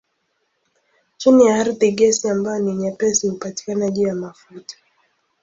Chini 1.17 1.45
ya 1.45 1.55
ardhi 1.55 1.91
gesi 1.91 2.29
ambayo 2.29 2.59
ni 2.59 2.75
nyepesi 2.75 3.27
hupatikana 3.29 3.89
juu 3.89 4.07
ya 4.07 4.15
mafuta. 4.15 4.75